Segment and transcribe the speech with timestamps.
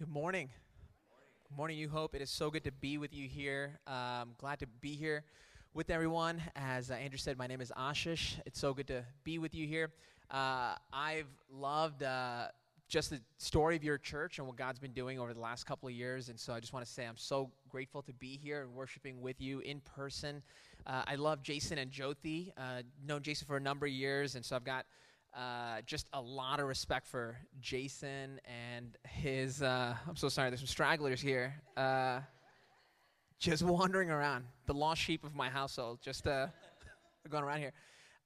[0.00, 0.48] Good morning.
[1.46, 2.14] Good morning, you hope.
[2.14, 3.80] It is so good to be with you here.
[3.86, 5.24] Um, glad to be here
[5.74, 6.40] with everyone.
[6.56, 8.40] As uh, Andrew said, my name is Ashish.
[8.46, 9.90] It's so good to be with you here.
[10.30, 12.46] Uh, I've loved uh,
[12.88, 15.86] just the story of your church and what God's been doing over the last couple
[15.86, 16.30] of years.
[16.30, 19.20] And so I just want to say I'm so grateful to be here and worshiping
[19.20, 20.42] with you in person.
[20.86, 22.52] Uh, I love Jason and Jyoti.
[22.56, 24.86] Uh, known Jason for a number of years, and so I've got
[25.34, 29.62] uh, just a lot of respect for Jason and his.
[29.62, 31.54] Uh, I'm so sorry, there's some stragglers here.
[31.76, 32.20] Uh,
[33.38, 36.48] just wandering around, the lost sheep of my household, just uh,
[37.28, 37.72] going around here.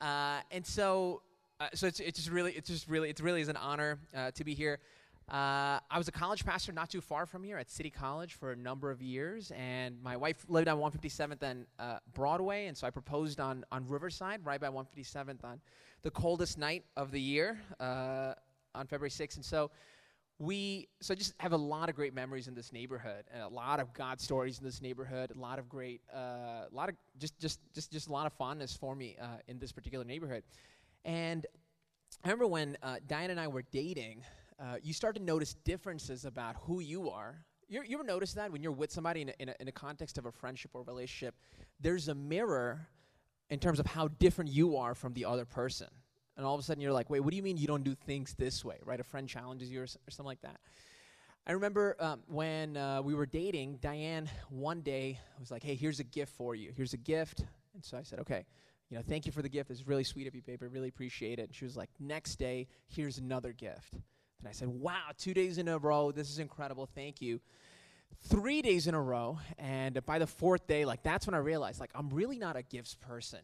[0.00, 1.22] Uh, and so,
[1.72, 3.98] so it's, it's just really, it's just really, it really is an honor
[4.34, 4.80] to be here.
[5.28, 8.52] Uh, I was a college pastor not too far from here at City College for
[8.52, 12.86] a number of years, and my wife lived on 157th and uh, Broadway, and so
[12.86, 15.60] I proposed on, on Riverside, right by 157th, on
[16.02, 18.34] the coldest night of the year, uh,
[18.74, 19.36] on February 6th.
[19.36, 19.70] And so
[20.38, 23.80] we, so just have a lot of great memories in this neighborhood, and a lot
[23.80, 27.38] of God stories in this neighborhood, a lot of great, uh, a lot of just,
[27.38, 30.42] just, just, just a lot of fondness for me uh, in this particular neighborhood.
[31.06, 31.46] And
[32.22, 34.22] I remember when uh, Diane and I were dating
[34.60, 37.44] uh, you start to notice differences about who you are.
[37.68, 39.72] You, you ever notice that when you're with somebody in a, in, a, in a
[39.72, 41.34] context of a friendship or relationship,
[41.80, 42.86] there's a mirror
[43.50, 45.88] in terms of how different you are from the other person.
[46.36, 47.94] And all of a sudden you're like, wait, what do you mean you don't do
[47.94, 49.00] things this way, right?
[49.00, 50.60] A friend challenges you or, or something like that.
[51.46, 56.00] I remember um, when uh, we were dating, Diane one day was like, hey, here's
[56.00, 56.72] a gift for you.
[56.74, 57.44] Here's a gift.
[57.74, 58.46] And so I said, okay,
[58.88, 59.70] you know, thank you for the gift.
[59.70, 60.60] It's really sweet of you, babe.
[60.62, 61.42] I really appreciate it.
[61.42, 63.94] And she was like, next day, here's another gift.
[64.38, 66.12] And I said, Wow, two days in a row.
[66.12, 66.88] This is incredible.
[66.94, 67.40] Thank you.
[68.28, 69.38] Three days in a row.
[69.58, 72.62] And by the fourth day, like, that's when I realized, like, I'm really not a
[72.62, 73.40] gifts person.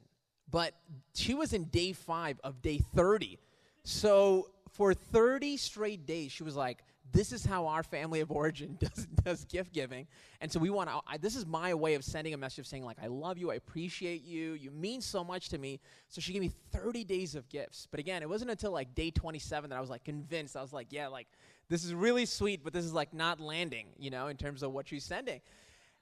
[0.50, 0.74] But
[1.14, 3.38] she was in day five of day 30.
[3.84, 6.78] So for 30 straight days, she was like,
[7.12, 10.06] this is how our family of origin does, does gift giving.
[10.40, 12.84] And so we want to, this is my way of sending a message of saying,
[12.84, 15.80] like, I love you, I appreciate you, you mean so much to me.
[16.08, 17.88] So she gave me 30 days of gifts.
[17.90, 20.56] But again, it wasn't until like day 27 that I was like convinced.
[20.56, 21.26] I was like, yeah, like,
[21.68, 24.72] this is really sweet, but this is like not landing, you know, in terms of
[24.72, 25.40] what she's sending.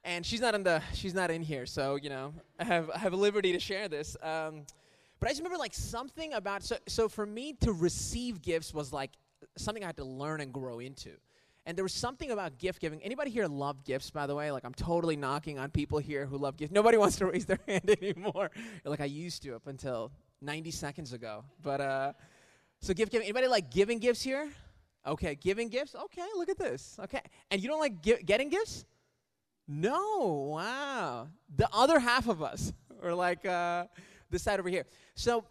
[0.04, 1.66] And she's not in the, she's not in here.
[1.66, 4.16] So, you know, I have, I have a liberty to share this.
[4.22, 4.62] Um,
[5.20, 8.92] but I just remember like something about, so, so for me to receive gifts was
[8.92, 9.10] like
[9.60, 11.10] something I had to learn and grow into.
[11.66, 13.02] And there was something about gift giving.
[13.02, 14.50] Anybody here love gifts, by the way?
[14.50, 16.72] Like, I'm totally knocking on people here who love gifts.
[16.72, 18.50] Nobody wants to raise their hand anymore.
[18.84, 20.10] like I used to up until
[20.40, 21.44] 90 seconds ago.
[21.62, 22.12] But, uh,
[22.80, 23.26] so gift giving.
[23.26, 24.48] Anybody like giving gifts here?
[25.06, 25.94] Okay, giving gifts?
[25.94, 26.98] Okay, look at this.
[27.02, 27.20] Okay.
[27.50, 28.84] And you don't like gi- getting gifts?
[29.66, 31.28] No, wow.
[31.56, 33.86] The other half of us, or like uh,
[34.30, 34.84] this side over here.
[35.14, 35.44] So,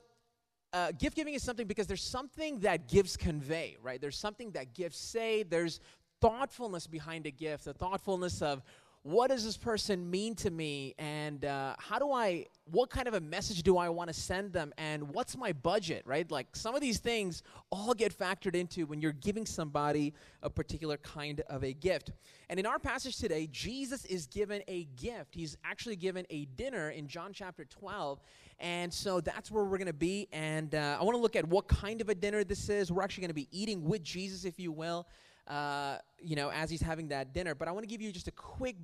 [0.74, 4.02] uh, gift giving is something because there's something that gifts convey, right?
[4.02, 5.44] There's something that gifts say.
[5.44, 5.80] There's
[6.22, 8.62] thoughtfulness behind a gift, the thoughtfulness of
[9.04, 10.94] what does this person mean to me?
[10.98, 14.52] And uh, how do i what kind of a message do i want to send
[14.52, 14.74] them?
[14.78, 16.30] And what's my budget right?
[16.30, 17.42] Like some of these things
[17.72, 20.14] all get factored into when you're giving somebody
[20.44, 22.12] a particular kind of a gift.
[22.50, 25.36] And in our passage today jesus is given a gift.
[25.36, 28.20] He's actually given a dinner in john chapter 12
[28.60, 31.48] and so that's where we're going to be and uh, i want to look at
[31.48, 34.46] what kind of a dinner this is we're actually going to be eating with jesus
[34.46, 35.08] if you will
[35.48, 37.56] uh, you know, as he's having that dinner.
[37.56, 38.76] But I want to give you just a quick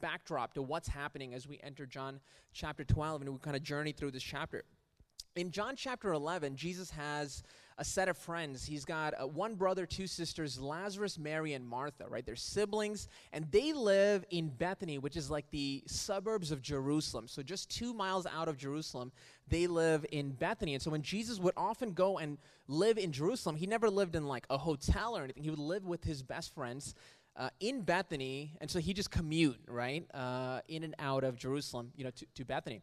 [0.00, 2.20] backdrop to what's happening as we enter John
[2.52, 4.64] chapter 12 and we kind of journey through this chapter.
[5.34, 7.42] In John chapter 11, Jesus has
[7.78, 8.66] a set of friends.
[8.66, 12.24] He's got uh, one brother, two sisters, Lazarus, Mary, and Martha, right?
[12.24, 17.28] They're siblings, and they live in Bethany, which is like the suburbs of Jerusalem.
[17.28, 19.10] So just two miles out of Jerusalem,
[19.48, 20.74] they live in Bethany.
[20.74, 22.36] And so when Jesus would often go and
[22.68, 25.44] live in Jerusalem, he never lived in like a hotel or anything.
[25.44, 26.94] He would live with his best friends
[27.36, 31.90] uh, in Bethany, and so he just commute right uh, in and out of Jerusalem,
[31.96, 32.82] you know, to, to Bethany.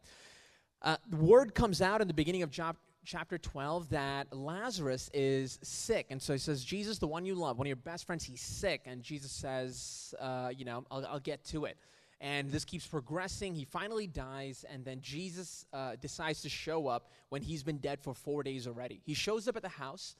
[0.82, 5.58] Uh, the word comes out in the beginning of John, chapter 12 that Lazarus is
[5.62, 8.24] sick, and so he says, "Jesus, the one you love, one of your best friends,
[8.24, 11.76] he's sick." And Jesus says, uh, "You know, I'll, I'll, get to it."
[12.20, 13.54] And this keeps progressing.
[13.54, 18.00] He finally dies, and then Jesus uh, decides to show up when he's been dead
[18.00, 19.00] for four days already.
[19.04, 20.16] He shows up at the house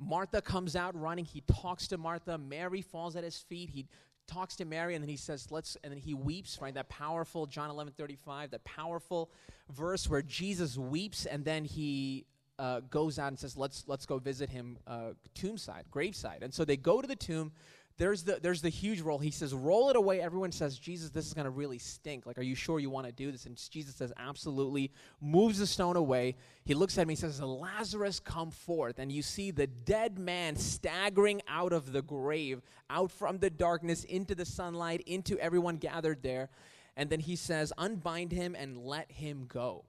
[0.00, 1.26] Martha comes out running.
[1.26, 2.38] He talks to Martha.
[2.38, 3.68] Mary falls at his feet.
[3.68, 3.86] He
[4.30, 6.74] talks to Mary and then he says, let's, and then he weeps, right?
[6.74, 9.30] That powerful, John 11 35, that powerful
[9.70, 12.26] verse where Jesus weeps and then he
[12.58, 16.42] uh, goes out and says, let's, let's go visit him uh, tombside, graveside.
[16.42, 17.52] And so they go to the tomb.
[18.00, 19.18] There's the there's the huge roll.
[19.18, 22.24] He says, "Roll it away." Everyone says, "Jesus, this is to really stink.
[22.24, 25.66] Like, are you sure you want to do this?" And Jesus says, "Absolutely." Moves the
[25.66, 26.36] stone away.
[26.64, 27.12] He looks at me.
[27.12, 32.00] He says, "Lazarus, come forth." And you see the dead man staggering out of the
[32.00, 36.48] grave, out from the darkness into the sunlight, into everyone gathered there.
[36.96, 39.84] And then he says, "Unbind him and let him go."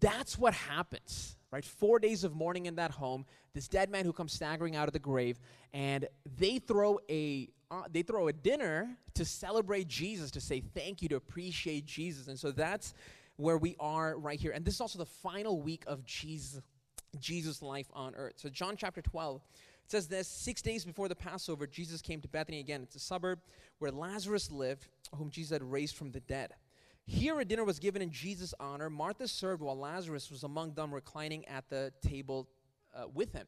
[0.00, 1.64] That's what happens right?
[1.64, 3.24] Four days of mourning in that home.
[3.54, 5.38] This dead man who comes staggering out of the grave,
[5.72, 11.00] and they throw a uh, they throw a dinner to celebrate Jesus, to say thank
[11.00, 12.92] you, to appreciate Jesus, and so that's
[13.36, 14.50] where we are right here.
[14.50, 16.60] And this is also the final week of Jesus
[17.20, 18.34] Jesus' life on earth.
[18.36, 19.40] So John chapter 12
[19.84, 22.82] it says this six days before the Passover, Jesus came to Bethany again.
[22.82, 23.38] It's a suburb
[23.78, 26.54] where Lazarus lived, whom Jesus had raised from the dead.
[27.06, 28.88] Here, a dinner was given in Jesus' honor.
[28.88, 32.48] Martha served while Lazarus was among them, reclining at the table
[32.94, 33.46] uh, with him.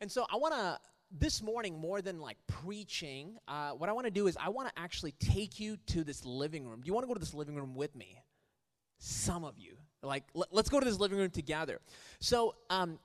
[0.00, 0.78] And so, I want to,
[1.10, 4.68] this morning, more than like preaching, uh, what I want to do is I want
[4.68, 6.80] to actually take you to this living room.
[6.82, 8.20] Do you want to go to this living room with me?
[8.98, 9.76] Some of you.
[10.02, 11.80] Like, l- let's go to this living room together.
[12.20, 12.98] So, um,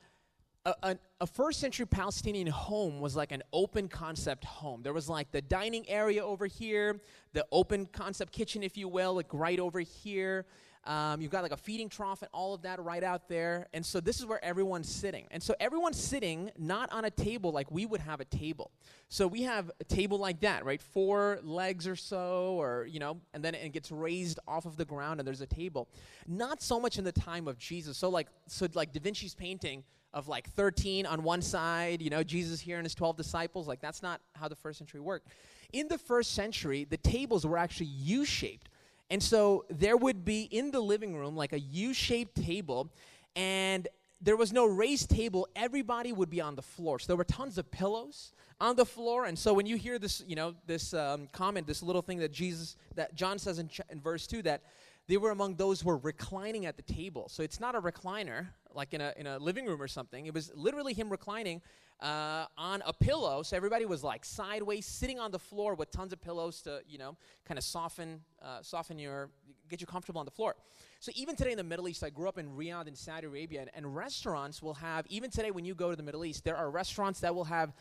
[0.65, 4.81] a, a, first century Palestinian home was like an open concept home.
[4.81, 7.01] There was like the dining area over here,
[7.33, 10.45] the open concept kitchen, if you will, like right over here.
[10.85, 13.67] Um, you've got like a feeding trough and all of that right out there.
[13.73, 15.27] And so this is where everyone's sitting.
[15.31, 18.71] And so everyone's sitting not on a table like we would have a table.
[19.07, 20.81] So we have a table like that, right?
[20.81, 24.85] Four legs or so, or, you know, and then it gets raised off of the
[24.85, 25.87] ground and there's a table.
[26.27, 27.97] Not so much in the time of Jesus.
[27.97, 32.23] So like, so like Da Vinci's painting, of like 13 on one side, you know,
[32.23, 33.67] Jesus here and his 12 disciples.
[33.67, 35.27] Like, that's not how the first century worked.
[35.71, 38.69] In the first century, the tables were actually U shaped.
[39.09, 42.89] And so there would be in the living room like a U shaped table,
[43.35, 43.87] and
[44.21, 45.47] there was no raised table.
[45.55, 46.99] Everybody would be on the floor.
[46.99, 48.31] So there were tons of pillows
[48.61, 49.25] on the floor.
[49.25, 52.31] And so when you hear this, you know, this um, comment, this little thing that
[52.31, 54.61] Jesus, that John says in, in verse 2, that
[55.07, 57.27] they were among those who were reclining at the table.
[57.29, 60.25] So it's not a recliner like in a, in a living room or something.
[60.25, 61.61] It was literally him reclining
[61.99, 63.43] uh, on a pillow.
[63.43, 66.97] So everybody was like sideways, sitting on the floor with tons of pillows to, you
[66.97, 69.29] know, kind of soften, uh, soften your,
[69.69, 70.55] get you comfortable on the floor.
[70.99, 73.61] So even today in the Middle East, I grew up in Riyadh in Saudi Arabia,
[73.61, 76.57] and, and restaurants will have, even today when you go to the Middle East, there
[76.57, 77.73] are restaurants that will have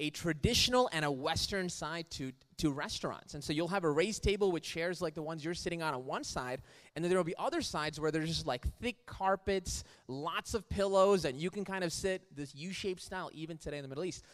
[0.00, 3.34] a traditional and a Western side to, to restaurants.
[3.34, 5.94] And so you'll have a raised table with chairs like the ones you're sitting on
[5.94, 6.62] on one side,
[6.96, 10.68] and then there will be other sides where there's just like thick carpets, lots of
[10.68, 13.88] pillows, and you can kind of sit this U shaped style even today in the
[13.88, 14.24] Middle East.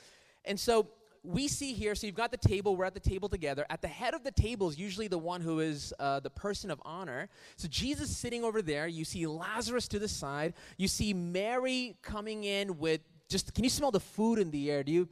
[0.45, 0.89] And so
[1.25, 3.67] we see here, so you've got the table, we're at the table together.
[3.69, 6.71] At the head of the table is usually the one who is uh, the person
[6.71, 7.29] of honor.
[7.57, 12.45] So Jesus sitting over there, you see Lazarus to the side, you see Mary coming
[12.45, 14.85] in with just, can you smell the food in the air?
[14.85, 15.09] Do you?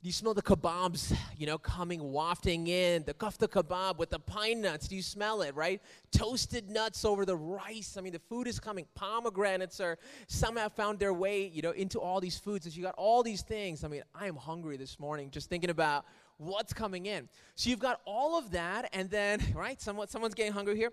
[0.00, 3.02] Do you smell the kebabs, you know, coming wafting in?
[3.02, 4.86] The kofta kebab with the pine nuts.
[4.86, 5.82] Do you smell it, right?
[6.12, 7.96] Toasted nuts over the rice.
[7.98, 8.86] I mean, the food is coming.
[8.94, 9.98] Pomegranates are
[10.28, 12.64] somehow found their way, you know, into all these foods.
[12.64, 13.82] And so you got all these things.
[13.82, 16.04] I mean, I am hungry this morning just thinking about
[16.36, 17.28] what's coming in.
[17.56, 20.92] So you've got all of that, and then, right, somewhat, someone's getting hungry here.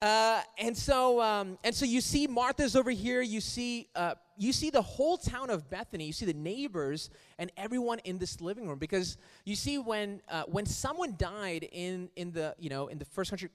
[0.00, 3.20] Uh, and so, um, and so you see Martha's over here.
[3.20, 6.04] You see, uh, you see the whole town of Bethany.
[6.04, 10.44] You see the neighbors and everyone in this living room because you see when uh,
[10.46, 13.48] when someone died in in the you know in the first country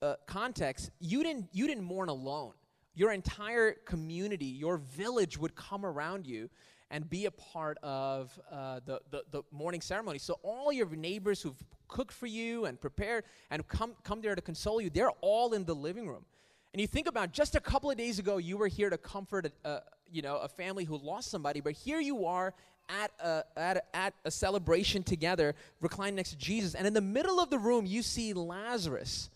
[0.00, 2.52] uh, context, you didn't you didn't mourn alone.
[2.94, 6.50] Your entire community, your village would come around you
[6.90, 10.18] and be a part of uh, the, the, the mourning ceremony.
[10.18, 14.40] So all your neighbors who've cooked for you and prepared and come, come there to
[14.40, 16.24] console you, they're all in the living room.
[16.72, 19.52] And you think about just a couple of days ago, you were here to comfort
[19.64, 22.54] a, a you know, a family who lost somebody, but here you are
[22.88, 26.74] at a, at, a, at a celebration together, reclining next to Jesus.
[26.74, 29.30] And in the middle of the room, you see Lazarus.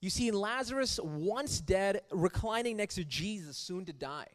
[0.00, 4.28] You see Lazarus, once dead, reclining next to Jesus, soon to die.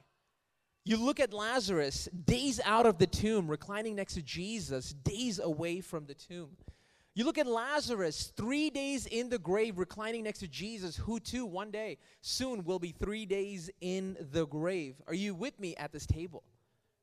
[0.85, 5.81] You look at Lazarus, days out of the tomb, reclining next to Jesus, days away
[5.81, 6.49] from the tomb.
[7.17, 11.47] You look at Lazarus, three days in the grave, reclining next to Jesus, who too,
[11.47, 15.01] one day, soon will be three days in the grave.
[15.07, 16.43] Are you with me at this table?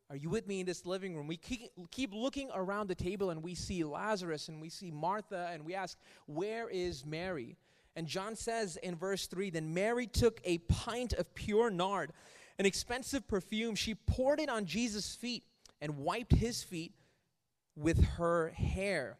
[0.08, 1.26] Are you with me in this living room?
[1.26, 5.64] We keep, looking around the table and we see Lazarus and we see Martha and
[5.64, 7.56] we ask, Where is Mary?
[7.96, 12.12] And John says in verse 3 Then Mary took a pint of pure nard
[12.60, 15.42] an expensive perfume, she poured it on Jesus' feet
[15.80, 16.92] and wiped his feet
[17.74, 19.18] with her hair.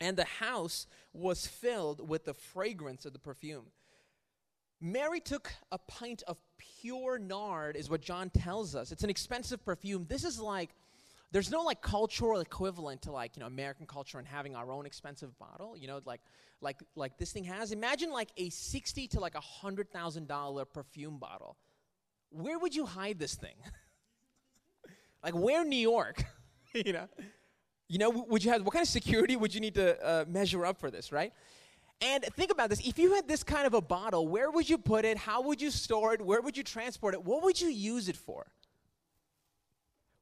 [0.00, 3.66] And the house was filled with the fragrance of the perfume.
[4.80, 8.92] Mary took a pint of pure nard, is what John tells us.
[8.92, 10.04] It's an expensive perfume.
[10.08, 10.70] This is like
[11.34, 14.86] there's no like cultural equivalent to like you know American culture and having our own
[14.86, 15.76] expensive bottle.
[15.76, 16.20] You know, like
[16.60, 17.72] like like this thing has.
[17.72, 21.56] Imagine like a sixty to like a hundred thousand dollar perfume bottle.
[22.30, 23.56] Where would you hide this thing?
[25.24, 26.24] like where New York?
[26.72, 27.08] you know,
[27.88, 30.64] you know, would you have what kind of security would you need to uh, measure
[30.64, 31.32] up for this, right?
[32.00, 32.80] And think about this.
[32.86, 35.16] If you had this kind of a bottle, where would you put it?
[35.16, 36.20] How would you store it?
[36.20, 37.24] Where would you transport it?
[37.24, 38.46] What would you use it for?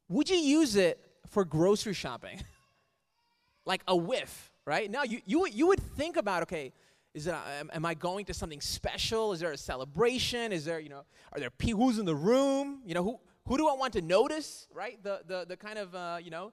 [0.09, 2.42] Would you use it for grocery shopping?
[3.64, 4.90] like a whiff, right?
[4.90, 6.73] Now, you, you, you would think about, okay,
[7.14, 9.33] is it, am, am, I going to something special?
[9.33, 10.52] Is there a celebration?
[10.52, 11.02] Is there, you know,
[11.33, 12.81] are there people who's in the room?
[12.85, 15.02] You know, who, who do I want to notice, right?
[15.02, 16.52] The, the, the kind of, uh, you know,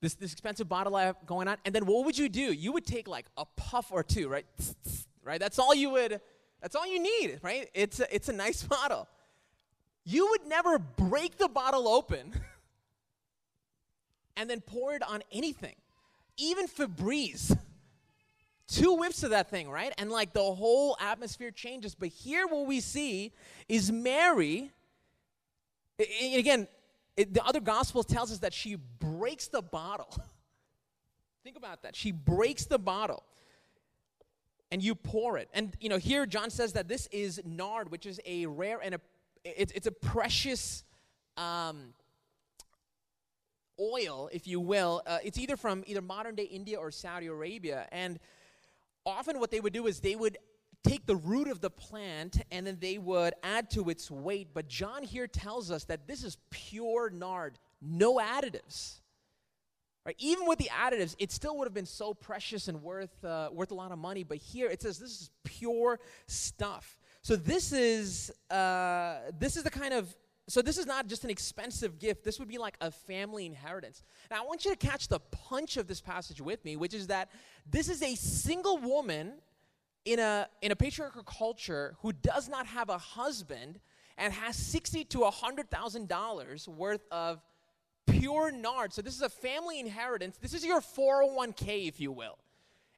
[0.00, 1.58] this, this expensive bottle I have going on.
[1.64, 2.40] And then what would you do?
[2.40, 4.46] You would take like a puff or two, right?
[5.22, 5.38] right?
[5.38, 6.20] That's all you would,
[6.60, 7.68] that's all you need, right?
[7.74, 9.08] It's a, it's a nice bottle.
[10.04, 12.32] You would never break the bottle open
[14.36, 15.76] and then pour it on anything,
[16.36, 17.56] even Febreze.
[18.66, 19.92] Two whiffs of that thing, right?
[19.98, 21.96] And like the whole atmosphere changes.
[21.96, 23.32] But here, what we see
[23.68, 24.70] is Mary.
[25.98, 26.68] Again,
[27.20, 30.08] it, the other gospel tells us that she breaks the bottle.
[31.44, 31.94] Think about that.
[31.94, 33.22] She breaks the bottle
[34.70, 35.48] and you pour it.
[35.52, 38.94] And you know, here John says that this is nard, which is a rare and
[38.94, 39.00] a
[39.44, 40.84] it's, it's a precious
[41.36, 41.94] um,
[43.78, 45.02] oil, if you will.
[45.06, 47.86] Uh, it's either from either modern day India or Saudi Arabia.
[47.92, 48.18] And
[49.04, 50.38] often what they would do is they would
[50.84, 54.48] take the root of the plant and then they would add to its weight.
[54.54, 59.00] But John here tells us that this is pure nard, no additives.
[60.06, 60.16] Right?
[60.18, 63.70] Even with the additives, it still would have been so precious and worth, uh, worth
[63.70, 64.24] a lot of money.
[64.24, 66.96] But here it says this is pure stuff.
[67.22, 70.14] So this is, uh, this is the kind of
[70.48, 72.24] so this is not just an expensive gift.
[72.24, 74.02] This would be like a family inheritance.
[74.32, 77.06] Now I want you to catch the punch of this passage with me, which is
[77.06, 77.30] that
[77.70, 79.34] this is a single woman
[80.04, 83.80] in a in a patriarchal culture who does not have a husband
[84.16, 87.40] and has sixty to hundred thousand dollars worth of
[88.06, 88.92] pure nard.
[88.92, 90.36] So this is a family inheritance.
[90.40, 92.38] This is your 401k, if you will.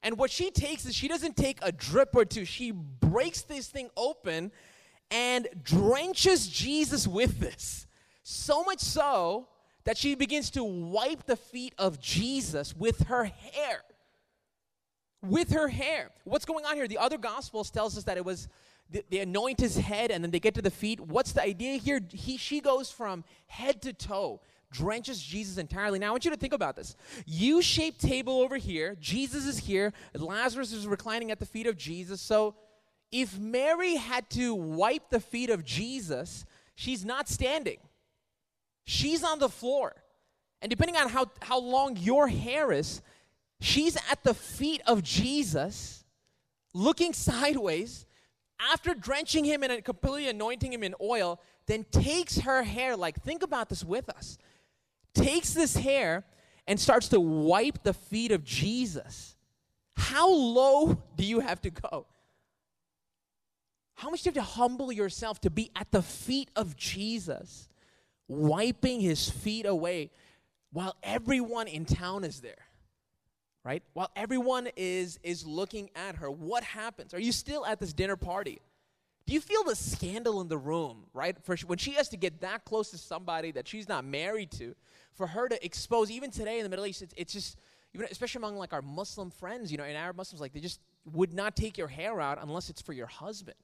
[0.02, 2.44] And what she takes is she doesn't take a drip or two.
[2.44, 4.50] She breaks this thing open
[5.10, 7.86] and drenches Jesus with this.
[8.24, 9.48] So much so
[9.84, 13.82] that she begins to wipe the feet of Jesus with her hair
[15.22, 16.10] with her hair.
[16.24, 16.88] What's going on here?
[16.88, 18.48] The other gospels tells us that it was
[19.08, 21.00] they anoint his head and then they get to the feet.
[21.00, 22.00] What's the idea here?
[22.12, 25.98] He she goes from head to toe, drenches Jesus entirely.
[25.98, 26.96] Now I want you to think about this.
[27.24, 32.20] U-shaped table over here, Jesus is here, Lazarus is reclining at the feet of Jesus.
[32.20, 32.54] So
[33.10, 37.78] if Mary had to wipe the feet of Jesus, she's not standing.
[38.84, 40.02] She's on the floor.
[40.60, 43.02] And depending on how, how long your hair is,
[43.62, 46.02] She's at the feet of Jesus,
[46.74, 48.06] looking sideways,
[48.58, 53.44] after drenching him and completely anointing him in oil, then takes her hair, like, think
[53.44, 54.36] about this with us,
[55.14, 56.24] takes this hair
[56.66, 59.36] and starts to wipe the feet of Jesus.
[59.96, 62.06] How low do you have to go?
[63.94, 67.68] How much do you have to humble yourself to be at the feet of Jesus,
[68.26, 70.10] wiping his feet away
[70.72, 72.66] while everyone in town is there?
[73.64, 73.82] Right?
[73.92, 77.14] While everyone is is looking at her, what happens?
[77.14, 78.60] Are you still at this dinner party?
[79.26, 81.36] Do you feel the scandal in the room, right?
[81.44, 84.74] For when she has to get that close to somebody that she's not married to,
[85.14, 87.56] for her to expose, even today in the Middle East, it's, it's just,
[87.94, 90.80] even, especially among like our Muslim friends, you know, in Arab Muslims, like they just
[91.12, 93.56] would not take your hair out unless it's for your husband.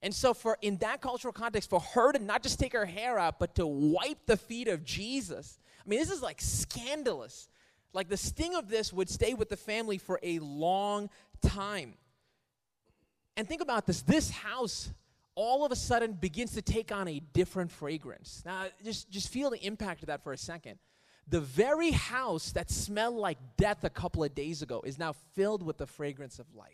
[0.00, 3.18] And so, for in that cultural context, for her to not just take her hair
[3.18, 7.48] out, but to wipe the feet of Jesus, I mean, this is like scandalous.
[7.94, 11.08] Like the sting of this would stay with the family for a long
[11.40, 11.94] time.
[13.36, 14.90] And think about this this house
[15.36, 18.42] all of a sudden begins to take on a different fragrance.
[18.44, 20.78] Now, just, just feel the impact of that for a second.
[21.26, 25.62] The very house that smelled like death a couple of days ago is now filled
[25.62, 26.68] with the fragrance of life.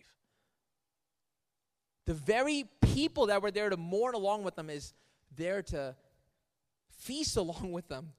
[2.06, 4.92] The very people that were there to mourn along with them is
[5.36, 5.94] there to
[6.98, 8.12] feast along with them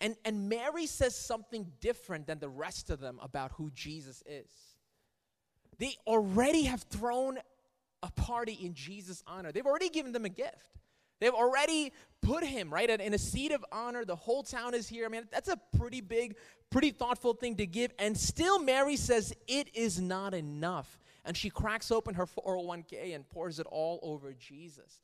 [0.00, 4.50] and, and Mary says something different than the rest of them about who Jesus is.
[5.78, 7.38] They already have thrown
[8.02, 10.78] a party in Jesus' honor, they've already given them a gift.
[11.20, 11.92] They've already
[12.22, 14.06] put him, right, in a seat of honor.
[14.06, 15.04] The whole town is here.
[15.04, 16.36] I mean, that's a pretty big,
[16.70, 17.92] pretty thoughtful thing to give.
[17.98, 20.98] And still, Mary says, It is not enough.
[21.26, 25.02] And she cracks open her 401k and pours it all over Jesus.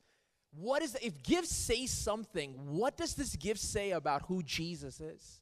[0.51, 2.53] What is if gifts say something?
[2.65, 5.41] What does this gift say about who Jesus is?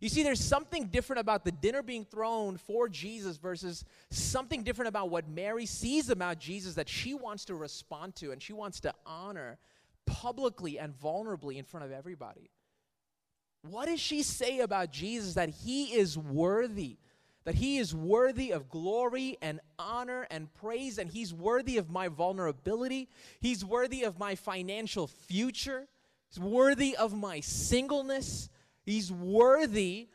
[0.00, 4.88] You see, there's something different about the dinner being thrown for Jesus versus something different
[4.88, 8.80] about what Mary sees about Jesus that she wants to respond to and she wants
[8.80, 9.58] to honor
[10.04, 12.50] publicly and vulnerably in front of everybody.
[13.62, 16.98] What does she say about Jesus that he is worthy?
[17.44, 22.08] That he is worthy of glory and honor and praise, and he's worthy of my
[22.08, 23.08] vulnerability.
[23.40, 25.86] He's worthy of my financial future.
[26.30, 28.48] He's worthy of my singleness.
[28.84, 30.08] He's worthy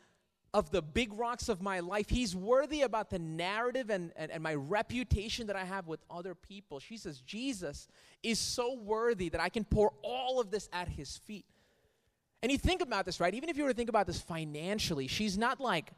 [0.52, 2.08] of the big rocks of my life.
[2.08, 6.34] He's worthy about the narrative and, and, and, my reputation that I have with other
[6.34, 6.80] people.
[6.80, 7.86] She says, Jesus
[8.22, 11.44] is so worthy that I can pour all of this at his feet.
[12.42, 13.34] And you think about this, right?
[13.34, 15.92] Even if you were to think about this financially, she's not like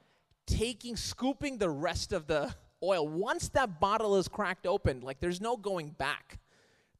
[0.47, 3.09] taking, scooping the rest of the oil.
[3.09, 6.39] Once that bottle is cracked open, like there's no going back.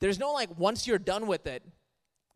[0.01, 1.63] There's no like, once you're done with it,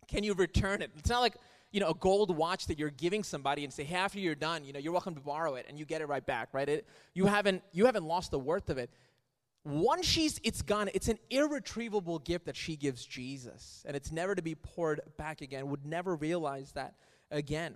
[0.08, 0.90] can you return it?
[0.96, 1.36] It's not like,
[1.72, 4.64] you know, a gold watch that you're giving somebody and say, hey, after you're done,
[4.64, 6.68] you know, you're welcome to borrow it and you get it right back, right?
[6.68, 8.90] It, you, haven't, you haven't lost the worth of it.
[9.64, 13.82] Once she's, it's gone, it's an irretrievable gift that she gives Jesus.
[13.84, 16.94] And it's never to be poured back again, would never realize that
[17.32, 17.74] again.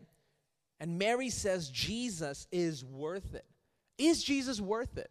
[0.80, 3.44] And Mary says, Jesus is worth it.
[3.98, 5.10] Is Jesus worth it?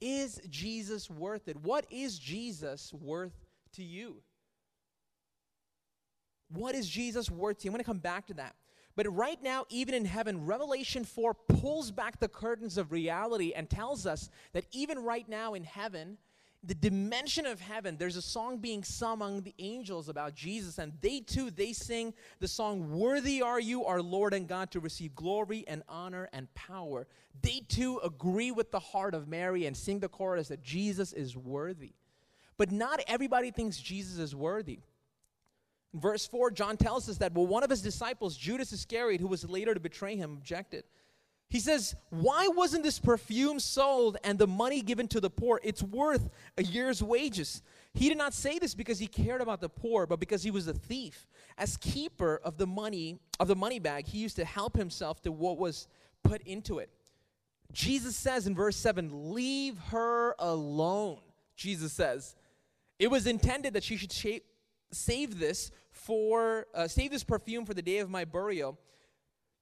[0.00, 1.56] Is Jesus worth it?
[1.56, 3.34] What is Jesus worth
[3.72, 4.22] to you?
[6.48, 7.70] What is Jesus worth to you?
[7.70, 8.54] I'm going to come back to that.
[8.94, 13.68] But right now, even in heaven, Revelation 4 pulls back the curtains of reality and
[13.68, 16.16] tells us that even right now in heaven,
[16.66, 20.92] the dimension of heaven, there's a song being sung among the angels about Jesus, and
[21.00, 25.14] they too, they sing the song, Worthy are you, our Lord and God, to receive
[25.14, 27.06] glory and honor and power.
[27.40, 31.36] They too agree with the heart of Mary and sing the chorus that Jesus is
[31.36, 31.92] worthy.
[32.56, 34.80] But not everybody thinks Jesus is worthy.
[35.94, 39.48] Verse 4, John tells us that, well, one of his disciples, Judas Iscariot, who was
[39.48, 40.84] later to betray him, objected.
[41.48, 45.60] He says, Why wasn't this perfume sold and the money given to the poor?
[45.62, 47.62] It's worth a year's wages.
[47.94, 50.66] He did not say this because he cared about the poor, but because he was
[50.66, 51.26] a thief.
[51.56, 55.32] As keeper of the money, of the money bag, he used to help himself to
[55.32, 55.88] what was
[56.22, 56.90] put into it.
[57.72, 61.20] Jesus says in verse 7, Leave her alone.
[61.56, 62.34] Jesus says,
[62.98, 64.44] It was intended that she should shape
[64.92, 68.78] save this for uh, save this perfume for the day of my burial.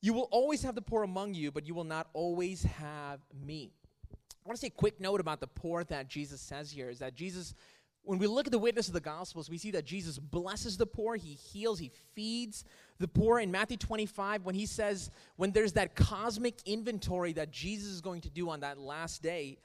[0.05, 3.73] You will always have the poor among you, but you will not always have me.
[4.12, 6.99] I want to say a quick note about the poor that Jesus says here is
[6.99, 7.55] that Jesus,
[8.03, 10.85] when we look at the witness of the Gospels, we see that Jesus blesses the
[10.85, 12.67] poor, he heals, he feeds
[12.99, 13.40] the poor.
[13.40, 18.21] In Matthew 25, when he says, when there's that cosmic inventory that Jesus is going
[18.21, 19.57] to do on that last day,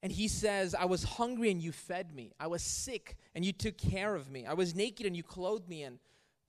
[0.00, 2.34] and he says, I was hungry and you fed me.
[2.38, 4.46] I was sick and you took care of me.
[4.46, 5.82] I was naked and you clothed me.
[5.82, 5.98] And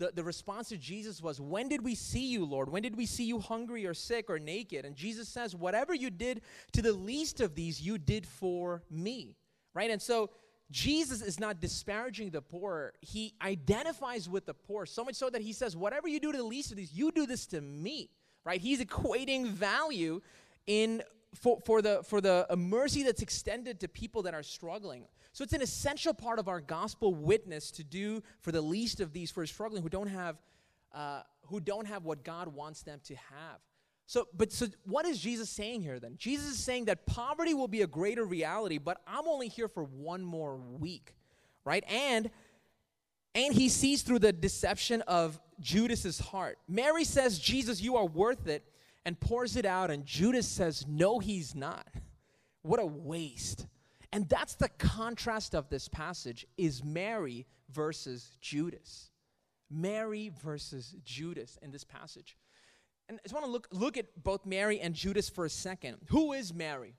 [0.01, 2.69] the, the response to Jesus was, When did we see you, Lord?
[2.69, 4.83] When did we see you hungry or sick or naked?
[4.83, 9.35] And Jesus says, Whatever you did to the least of these, you did for me.
[9.75, 9.91] Right?
[9.91, 10.31] And so
[10.71, 12.93] Jesus is not disparaging the poor.
[13.01, 16.37] He identifies with the poor, so much so that he says, Whatever you do to
[16.39, 18.09] the least of these, you do this to me.
[18.43, 18.59] Right?
[18.59, 20.21] He's equating value
[20.65, 25.05] in for, for, the, for the mercy that's extended to people that are struggling.
[25.33, 29.13] So it's an essential part of our gospel witness to do for the least of
[29.13, 30.37] these, for struggling, who don't have,
[30.93, 33.59] uh, who don't have what God wants them to have.
[34.07, 36.15] So, but so what is Jesus saying here then?
[36.17, 39.83] Jesus is saying that poverty will be a greater reality, but I'm only here for
[39.85, 41.13] one more week,
[41.63, 41.85] right?
[41.89, 42.29] And
[43.33, 46.57] and he sees through the deception of Judas's heart.
[46.67, 48.65] Mary says, "Jesus, you are worth it."
[49.05, 51.87] And pours it out, and Judas says, No, he's not.
[52.63, 53.65] What a waste.
[54.13, 59.09] And that's the contrast of this passage is Mary versus Judas.
[59.67, 62.37] Mary versus Judas in this passage.
[63.07, 65.97] And I just want to look, look at both Mary and Judas for a second.
[66.09, 66.95] Who is Mary?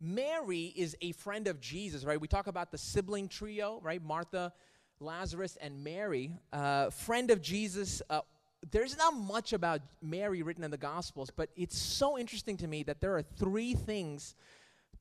[0.00, 2.20] Mary is a friend of Jesus, right?
[2.20, 4.02] We talk about the sibling trio, right?
[4.02, 4.52] Martha,
[5.00, 6.32] Lazarus, and Mary.
[6.52, 8.20] Uh, friend of Jesus, uh,
[8.70, 12.82] there's not much about Mary written in the Gospels, but it's so interesting to me
[12.84, 14.34] that there are three things,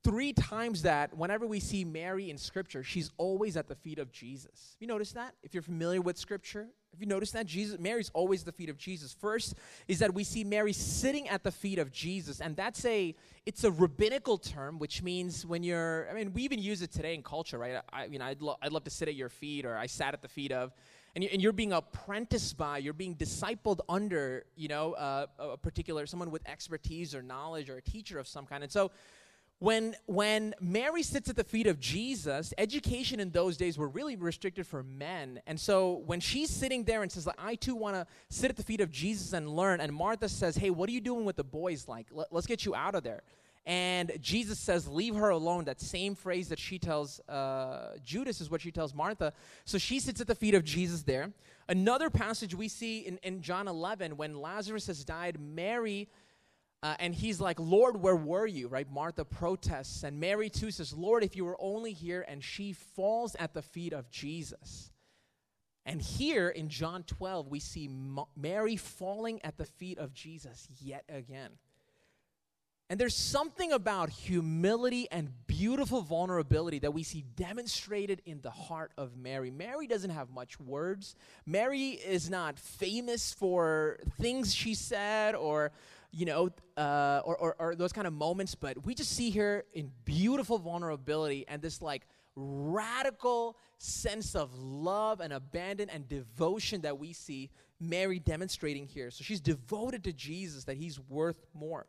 [0.04, 4.12] three times that whenever we see Mary in Scripture, she's always at the feet of
[4.12, 4.76] Jesus.
[4.80, 5.36] You notice that?
[5.44, 7.48] If you're familiar with Scripture, have you noticed that?
[7.48, 9.16] Jesus, Mary's always at the feet of Jesus.
[9.20, 9.56] First
[9.88, 13.16] is that we see Mary sitting at the feet of Jesus, and that's a
[13.48, 16.08] it's a rabbinical term, which means when you're.
[16.12, 17.82] I mean, we even use it today in culture, right?
[17.92, 20.14] I, I mean, I'd, lo- I'd love to sit at your feet, or I sat
[20.14, 20.72] at the feet of
[21.16, 26.08] and, you, are being apprenticed by, you're being discipled under, you know, uh, a particular,
[26.08, 28.64] someone with expertise or knowledge or a teacher of some kind.
[28.64, 28.90] And so
[29.60, 34.16] when when Mary sits at the feet of Jesus, education in those days were really
[34.16, 35.40] restricted for men.
[35.48, 38.58] And so when she's sitting there and says, like, I too want to sit at
[38.58, 41.38] the feet of Jesus and learn, and Martha says, Hey, what are you doing with
[41.38, 41.88] the boys?
[41.88, 43.24] Like, let, us get you out of there.
[43.66, 45.66] And Jesus says, Leave her alone.
[45.66, 49.34] That same phrase that she tells uh, Judas is what she tells Martha.
[49.66, 51.32] So she sits at the feet of Jesus there.
[51.70, 56.10] Another passage we see in, in John 11, when Lazarus has died, Mary
[56.84, 58.68] uh, and he's like, Lord, where were you?
[58.68, 58.92] Right?
[58.92, 60.04] Martha protests.
[60.04, 62.26] And Mary too says, Lord, if you were only here.
[62.28, 64.92] And she falls at the feet of Jesus.
[65.86, 67.90] And here in John 12, we see
[68.36, 71.52] Mary falling at the feet of Jesus yet again.
[72.94, 78.92] And there's something about humility and beautiful vulnerability that we see demonstrated in the heart
[79.00, 79.50] of Mary.
[79.50, 81.16] Mary doesn't have much words.
[81.48, 85.72] Mary is not famous for things she said or
[86.12, 89.66] you know, uh, or, or, or those kind of moments, but we just see her
[89.74, 97.00] in beautiful vulnerability and this like radical sense of love and abandon and devotion that
[97.00, 99.10] we see Mary demonstrating here.
[99.10, 101.88] So she's devoted to Jesus, that he's worth more.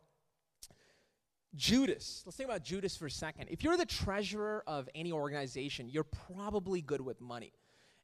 [1.55, 3.47] Judas, let's think about Judas for a second.
[3.49, 7.53] If you're the treasurer of any organization, you're probably good with money.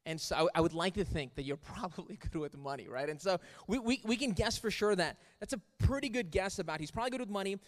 [0.04, 3.08] And so I, I, would like to think that you're probably good with money, right?
[3.08, 6.58] And so we, we, we can guess for sure that that's a pretty good guess
[6.58, 7.58] about he's probably good with money.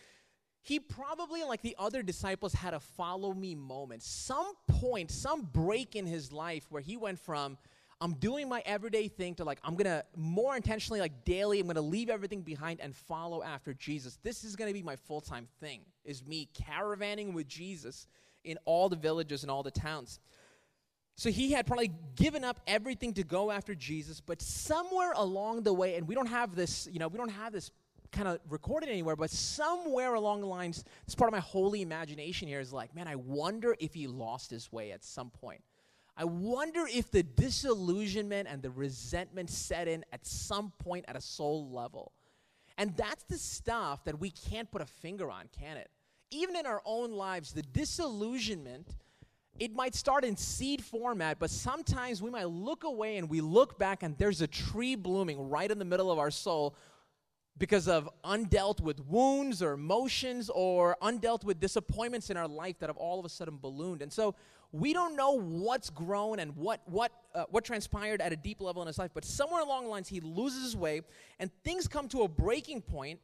[0.62, 4.02] He probably, like the other disciples, had a follow me moment.
[4.02, 7.58] Some point, some break in his life where he went from,
[8.04, 11.80] I'm doing my everyday thing to like, I'm gonna more intentionally, like daily, I'm gonna
[11.80, 14.18] leave everything behind and follow after Jesus.
[14.22, 18.06] This is gonna be my full time thing, is me caravanning with Jesus
[18.44, 20.20] in all the villages and all the towns.
[21.16, 25.72] So he had probably given up everything to go after Jesus, but somewhere along the
[25.72, 27.70] way, and we don't have this, you know, we don't have this
[28.12, 32.48] kind of recorded anywhere, but somewhere along the lines, this part of my holy imagination
[32.48, 35.62] here is like, man, I wonder if he lost his way at some point.
[36.16, 41.20] I wonder if the disillusionment and the resentment set in at some point at a
[41.20, 42.12] soul level.
[42.78, 45.90] And that's the stuff that we can't put a finger on, can it?
[46.30, 48.96] Even in our own lives, the disillusionment
[49.58, 53.78] it might start in seed format, but sometimes we might look away and we look
[53.78, 56.74] back and there's a tree blooming right in the middle of our soul
[57.56, 62.88] because of undealt with wounds or emotions or undealt with disappointments in our life that
[62.88, 64.02] have all of a sudden ballooned.
[64.02, 64.34] And so
[64.74, 68.82] we don't know what's grown and what what uh, what transpired at a deep level
[68.82, 71.02] in his life, but somewhere along the lines he loses his way
[71.38, 73.20] and things come to a breaking point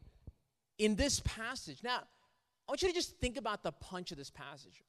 [0.78, 1.82] in this passage.
[1.82, 1.98] Now,
[2.68, 4.84] I want you to just think about the punch of this passage.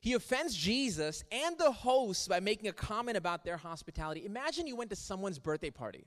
[0.00, 4.24] He offends Jesus and the hosts by making a comment about their hospitality.
[4.24, 6.06] Imagine you went to someone's birthday party.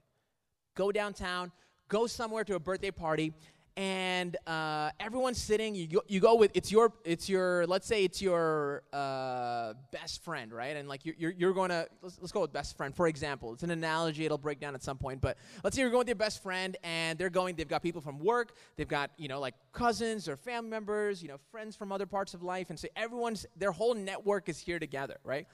[0.76, 1.52] Go downtown,
[1.90, 3.34] go somewhere to a birthday party,
[3.76, 5.74] and uh, everyone's sitting.
[5.74, 10.24] You go, you go with it's your it's your let's say it's your uh, best
[10.24, 10.78] friend, right?
[10.78, 13.54] And like you're you're, you're going to let's, let's go with best friend for example.
[13.54, 14.26] It's an analogy.
[14.26, 16.78] It'll break down at some point, but let's say you're going with your best friend,
[16.84, 17.56] and they're going.
[17.56, 18.56] They've got people from work.
[18.76, 22.34] They've got you know like cousins or family members, you know friends from other parts
[22.36, 25.48] of life, and so everyone's their whole network is here together, right?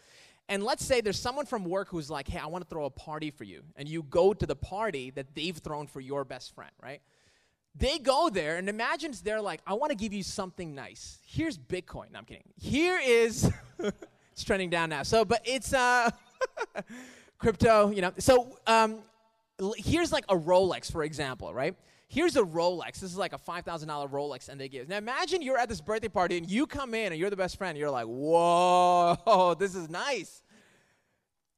[0.50, 2.90] And let's say there's someone from work who's like, hey, I want to throw a
[2.90, 3.62] party for you.
[3.76, 7.02] And you go to the party that they've thrown for your best friend, right?
[7.80, 11.18] They go there and imagine they're like, I want to give you something nice.
[11.26, 12.12] Here's Bitcoin.
[12.12, 12.44] No, I'm kidding.
[12.58, 15.04] Here is, it's trending down now.
[15.04, 16.10] So, but it's uh,
[17.38, 18.12] crypto, you know.
[18.18, 19.00] So um,
[19.78, 21.74] here's like a Rolex, for example, right?
[22.10, 23.00] Here's a Rolex.
[23.00, 24.90] This is like a $5,000 Rolex, and they give.
[24.90, 27.58] Now imagine you're at this birthday party and you come in and you're the best
[27.58, 27.78] friend.
[27.78, 30.44] You're like, whoa, this is nice.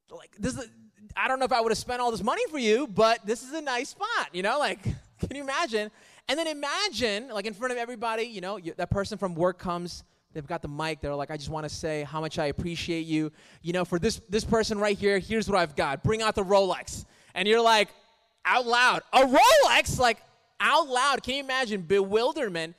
[0.08, 0.68] Like, this is,
[1.16, 3.42] I don't know if I would have spent all this money for you, but this
[3.42, 4.86] is a nice spot, you know, like
[5.28, 5.90] Can you imagine?
[6.28, 9.58] And then imagine, like in front of everybody, you know, you, that person from work
[9.58, 10.04] comes.
[10.32, 11.00] They've got the mic.
[11.00, 13.30] They're like, I just want to say how much I appreciate you.
[13.60, 16.02] You know, for this this person right here, here's what I've got.
[16.02, 17.04] Bring out the Rolex.
[17.34, 17.88] And you're like,
[18.44, 20.18] out loud, a Rolex, like
[20.60, 21.22] out loud.
[21.22, 22.76] Can you imagine bewilderment?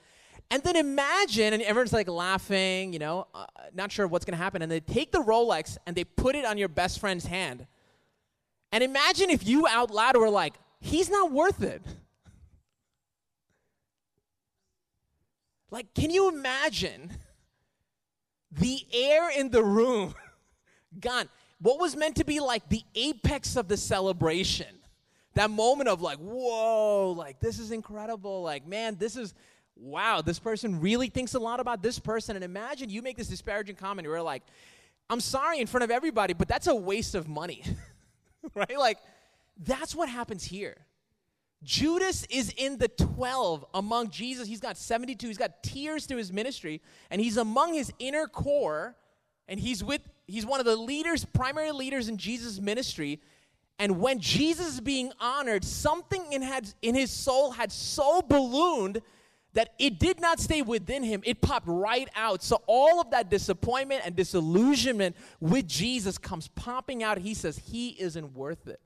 [0.49, 4.43] And then imagine, and everyone's like laughing, you know, uh, not sure what's going to
[4.43, 4.61] happen.
[4.61, 7.65] And they take the Rolex and they put it on your best friend's hand.
[8.71, 11.81] And imagine if you out loud were like, he's not worth it.
[15.73, 17.09] Like, can you imagine
[18.51, 20.13] the air in the room
[20.99, 21.27] gone?
[21.59, 24.67] What was meant to be like the apex of the celebration?
[25.33, 28.43] That moment of like, whoa, like this is incredible.
[28.43, 29.33] Like, man, this is
[29.75, 32.35] wow, this person really thinks a lot about this person.
[32.35, 34.43] And imagine you make this disparaging comment, you're like,
[35.09, 37.63] I'm sorry in front of everybody, but that's a waste of money.
[38.53, 38.77] right?
[38.77, 38.99] Like,
[39.57, 40.77] that's what happens here.
[41.63, 44.47] Judas is in the 12 among Jesus.
[44.47, 45.27] He's got 72.
[45.27, 48.95] He's got tiers to his ministry, and he's among his inner core,
[49.47, 53.19] and he's with he's one of the leaders, primary leaders in Jesus' ministry.
[53.79, 59.01] And when Jesus is being honored, something in, had, in his soul had so ballooned
[59.53, 62.43] that it did not stay within him, it popped right out.
[62.43, 67.17] So all of that disappointment and disillusionment with Jesus comes popping out.
[67.19, 68.79] He says he isn't worth it.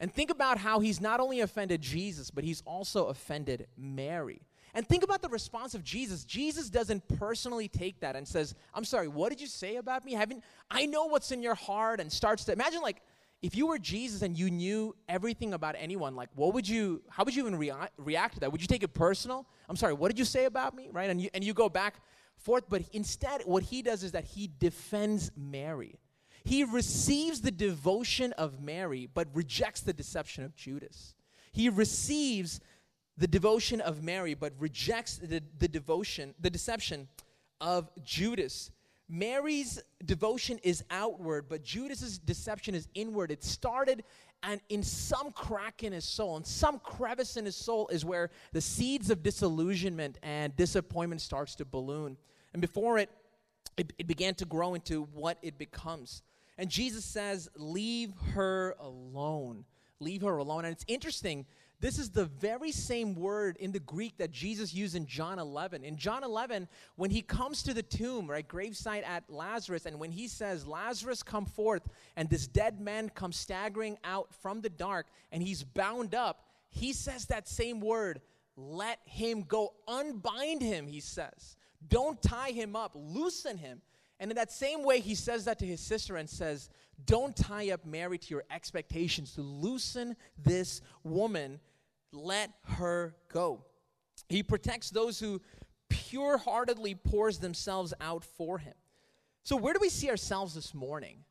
[0.00, 4.40] And think about how he's not only offended Jesus, but he's also offended Mary.
[4.72, 6.24] And think about the response of Jesus.
[6.24, 10.12] Jesus doesn't personally take that and says, I'm sorry, what did you say about me?
[10.14, 13.02] Haven't I know what's in your heart and starts to imagine like
[13.42, 17.24] if you were Jesus and you knew everything about anyone, like what would you, how
[17.24, 18.52] would you even rea- react to that?
[18.52, 19.46] Would you take it personal?
[19.68, 20.88] I'm sorry, what did you say about me?
[20.92, 21.10] Right?
[21.10, 22.00] And you, and you go back
[22.36, 25.98] forth, but instead, what he does is that he defends Mary.
[26.44, 31.14] He receives the devotion of Mary, but rejects the deception of Judas.
[31.52, 32.60] He receives
[33.16, 37.08] the devotion of Mary, but rejects the, the devotion, the deception
[37.60, 38.70] of Judas.
[39.08, 43.30] Mary's devotion is outward, but Judas's deception is inward.
[43.30, 44.04] It started
[44.42, 48.30] and in some crack in his soul, in some crevice in his soul is where
[48.52, 52.16] the seeds of disillusionment and disappointment starts to balloon.
[52.54, 53.10] And before it,
[53.76, 56.22] it, it began to grow into what it becomes.
[56.60, 59.64] And Jesus says, Leave her alone.
[59.98, 60.66] Leave her alone.
[60.66, 61.46] And it's interesting
[61.80, 65.82] this is the very same word in the Greek that Jesus used in John 11.
[65.82, 70.12] In John 11, when he comes to the tomb, right, gravesite at Lazarus, and when
[70.12, 75.06] he says, Lazarus, come forth, and this dead man comes staggering out from the dark,
[75.32, 78.20] and he's bound up, he says that same word,
[78.58, 79.72] let him go.
[79.88, 81.56] Unbind him, he says.
[81.88, 83.80] Don't tie him up, loosen him.
[84.20, 86.68] And in that same way, he says that to his sister and says,
[87.06, 91.58] Don't tie up Mary to your expectations, to loosen this woman
[92.12, 93.64] let her go.
[94.28, 95.40] He protects those who
[95.88, 98.74] pure heartedly pours themselves out for him.
[99.42, 101.24] So, where do we see ourselves this morning?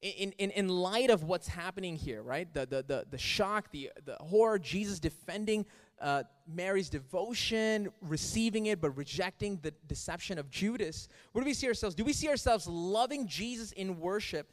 [0.00, 2.52] In, in, in light of what's happening here, right?
[2.54, 5.66] The, the, the, the shock, the, the horror, Jesus defending
[6.00, 11.08] uh, Mary's devotion, receiving it, but rejecting the deception of Judas.
[11.32, 11.96] Where do we see ourselves?
[11.96, 14.52] Do we see ourselves loving Jesus in worship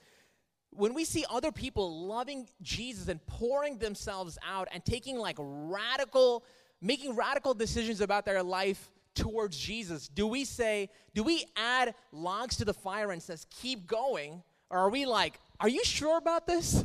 [0.76, 6.44] when we see other people loving Jesus and pouring themselves out and taking like radical,
[6.82, 12.58] making radical decisions about their life towards Jesus, do we say, do we add logs
[12.58, 14.44] to the fire and says, keep going?
[14.70, 16.84] Or are we like, are you sure about this?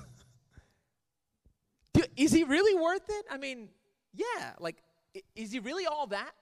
[1.94, 3.26] do, is he really worth it?
[3.30, 3.68] I mean,
[4.14, 4.76] yeah, like,
[5.34, 6.32] is he really all that?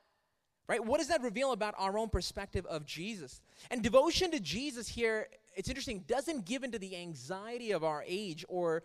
[0.69, 0.85] Right?
[0.85, 3.41] What does that reveal about our own perspective of Jesus?
[3.71, 8.45] And devotion to Jesus here it's interesting, doesn't give into the anxiety of our age
[8.49, 8.85] or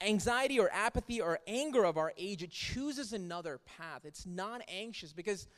[0.00, 2.44] anxiety or apathy or anger of our age.
[2.44, 4.02] It chooses another path.
[4.04, 5.48] It's not anxious because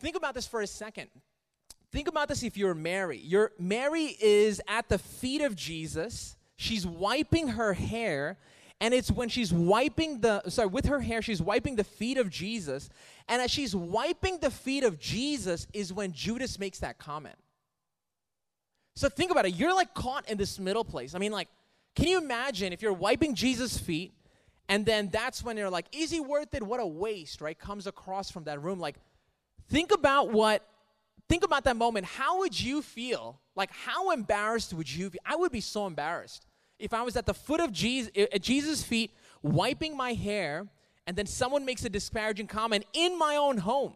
[0.00, 1.08] think about this for a second.
[1.92, 3.18] Think about this if you're Mary.
[3.18, 6.36] Your Mary is at the feet of Jesus.
[6.56, 8.38] She's wiping her hair
[8.80, 12.28] and it's when she's wiping the sorry with her hair she's wiping the feet of
[12.28, 12.88] jesus
[13.28, 17.36] and as she's wiping the feet of jesus is when judas makes that comment
[18.94, 19.54] so think about it.
[19.54, 21.14] You're like caught in this middle place.
[21.14, 21.48] I mean, like,
[21.94, 24.12] can you imagine if you're wiping Jesus' feet
[24.68, 26.62] and then that's when you're like, is he worth it?
[26.62, 27.58] What a waste, right?
[27.58, 28.78] Comes across from that room.
[28.78, 28.96] Like,
[29.68, 30.66] think about what,
[31.28, 32.06] think about that moment.
[32.06, 33.40] How would you feel?
[33.54, 35.18] Like, how embarrassed would you be?
[35.24, 36.46] I would be so embarrassed
[36.78, 40.66] if I was at the foot of Jesus, eh, at Jesus' feet, wiping my hair,
[41.06, 43.94] and then someone makes a disparaging comment in my own home.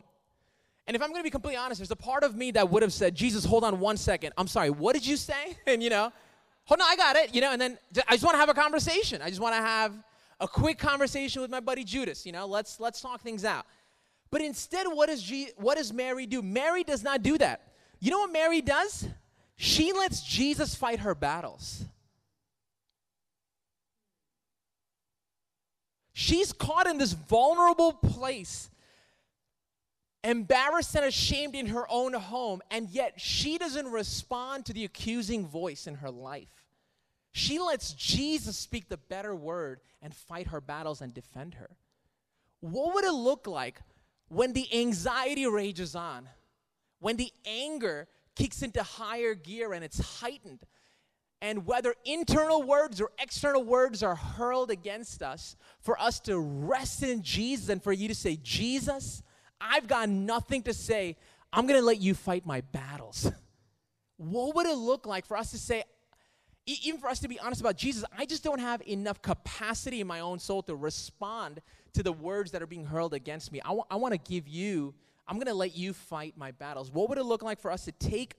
[0.86, 2.82] And if I'm going to be completely honest, there's a part of me that would
[2.82, 4.32] have said, Jesus, hold on one second.
[4.38, 5.56] I'm sorry, what did you say?
[5.66, 6.12] And, you know,
[6.64, 8.54] hold on, I got it, you know, and then I just want to have a
[8.54, 9.20] conversation.
[9.20, 9.92] I just want to have
[10.38, 13.66] a quick conversation with my buddy Judas, you know, let's, let's talk things out.
[14.30, 16.42] But instead, what does, what does Mary do?
[16.42, 17.72] Mary does not do that.
[18.00, 19.08] You know what Mary does?
[19.56, 21.84] She lets Jesus fight her battles.
[26.12, 28.70] She's caught in this vulnerable place
[30.24, 35.46] embarrassed and ashamed in her own home, and yet she doesn't respond to the accusing
[35.46, 36.64] voice in her life.
[37.32, 41.76] She lets Jesus speak the better word and fight her battles and defend her.
[42.60, 43.82] What would it look like
[44.28, 46.28] when the anxiety rages on,
[47.00, 50.64] when the anger kicks into higher gear and it's heightened?
[51.42, 57.02] And whether internal words or external words are hurled against us, for us to rest
[57.02, 59.22] in Jesus and for you to say, Jesus,
[59.60, 61.16] I've got nothing to say.
[61.52, 63.30] I'm going to let you fight my battles.
[64.18, 65.84] What would it look like for us to say,
[66.64, 70.06] even for us to be honest about Jesus, I just don't have enough capacity in
[70.06, 71.60] my own soul to respond
[71.96, 73.60] to the words that are being hurled against me.
[73.62, 74.94] I, w- I want to give you,
[75.26, 76.90] I'm going to let you fight my battles.
[76.90, 78.34] What would it look like for us to take,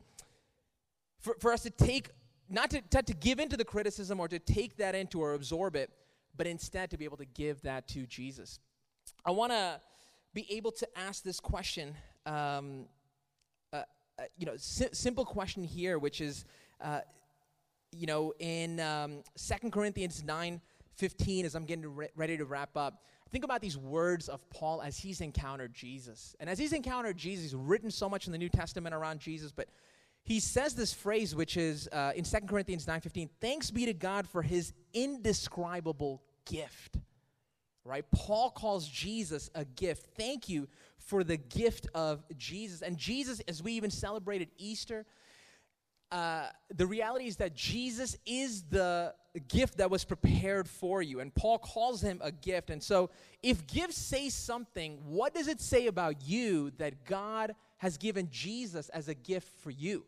[1.19, 2.09] for, for us to take,
[2.49, 5.75] not to, to, to give into the criticism or to take that into or absorb
[5.75, 5.89] it,
[6.35, 8.59] but instead to be able to give that to Jesus?
[9.25, 9.81] I want to
[10.35, 11.95] be able to ask this question.
[12.27, 12.85] Um,
[13.73, 13.77] uh,
[14.19, 16.45] uh, you know, si- simple question here, which is,
[16.79, 16.99] uh,
[17.91, 20.61] you know, in um, 2 Corinthians 9
[20.97, 24.81] 15, as I'm getting re- ready to wrap up, think about these words of Paul
[24.81, 26.35] as he's encountered Jesus.
[26.39, 29.51] And as he's encountered Jesus, he's written so much in the New Testament around Jesus,
[29.51, 29.67] but
[30.23, 34.27] he says this phrase, which is uh, in 2 Corinthians 9.15, thanks be to God
[34.27, 36.97] for his indescribable gift
[37.87, 38.05] right?
[38.11, 40.07] Paul calls Jesus a gift.
[40.17, 40.67] Thank you
[40.99, 42.81] for the gift of Jesus.
[42.81, 45.05] And Jesus, as we even celebrated Easter,
[46.11, 49.13] uh, the reality is that Jesus is the
[49.47, 51.19] gift that was prepared for you.
[51.19, 52.69] And Paul calls him a gift.
[52.69, 53.09] And so,
[53.43, 58.89] if gifts say something, what does it say about you that God has given Jesus
[58.89, 60.05] as a gift for you?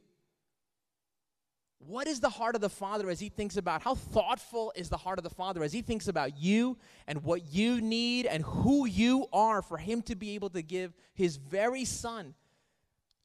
[1.80, 4.98] What is the heart of the Father as He thinks about how thoughtful is the
[4.98, 8.86] heart of the Father as He thinks about you and what you need and who
[8.86, 12.36] you are for Him to be able to give His very Son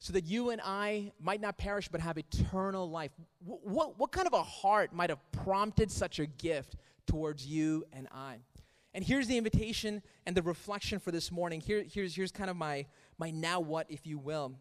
[0.05, 3.09] so that you and I might not perish but have eternal life?
[3.43, 6.75] What, what, kind of a heart might have prompted such a gift
[7.07, 8.35] towards you and I?
[8.93, 11.59] And here's the invitation and the reflection for this morning.
[11.59, 12.85] Here, here's, here's kind of my,
[13.17, 14.53] my now what, if you will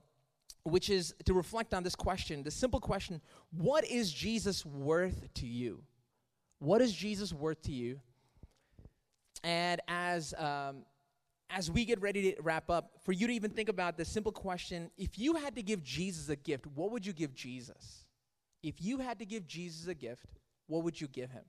[0.62, 5.46] which is to reflect on this question the simple question what is Jesus worth to
[5.46, 5.82] you?
[6.58, 8.00] What is Jesus worth to you?
[9.42, 10.86] And as, um,
[11.50, 14.32] as we get ready to wrap up, for you to even think about the simple
[14.32, 18.04] question if you had to give Jesus a gift, what would you give Jesus?
[18.62, 20.26] If you had to give Jesus a gift,
[20.66, 21.44] what would you give him?